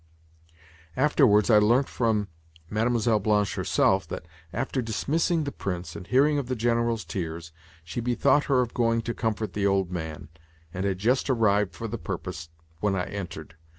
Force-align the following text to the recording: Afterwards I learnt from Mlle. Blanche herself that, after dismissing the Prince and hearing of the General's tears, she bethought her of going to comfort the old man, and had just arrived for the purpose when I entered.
Afterwards 0.97 1.51
I 1.51 1.59
learnt 1.59 1.87
from 1.87 2.27
Mlle. 2.71 3.19
Blanche 3.19 3.53
herself 3.53 4.07
that, 4.07 4.25
after 4.51 4.81
dismissing 4.81 5.43
the 5.43 5.51
Prince 5.51 5.95
and 5.95 6.07
hearing 6.07 6.39
of 6.39 6.47
the 6.47 6.55
General's 6.55 7.05
tears, 7.05 7.51
she 7.83 8.01
bethought 8.01 8.45
her 8.45 8.61
of 8.61 8.73
going 8.73 9.03
to 9.03 9.13
comfort 9.13 9.53
the 9.53 9.67
old 9.67 9.91
man, 9.91 10.29
and 10.73 10.85
had 10.87 10.97
just 10.97 11.29
arrived 11.29 11.75
for 11.75 11.87
the 11.87 11.99
purpose 11.99 12.49
when 12.79 12.95
I 12.95 13.05
entered. 13.09 13.57